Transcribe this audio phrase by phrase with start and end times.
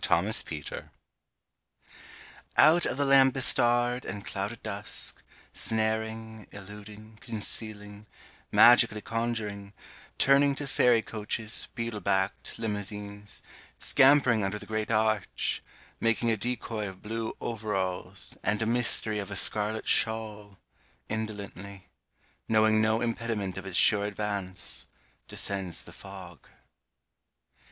[0.01, 0.85] THE FOG
[2.57, 5.21] Out of the lamp bestarred and clouded dusk
[5.53, 8.07] Snaring, illuding, concealing,
[8.51, 9.73] Magically conjuring
[10.17, 13.43] Turning to fairy coaches Beetle backed limousines
[13.77, 15.61] Scampering under the great Arch
[15.99, 20.57] Making a decoy of blue overalls And mystery of a scarlet shawl
[21.09, 21.89] Indolently
[22.49, 24.87] Knowing no impediment of its sure advance
[25.27, 26.47] Descends the fog.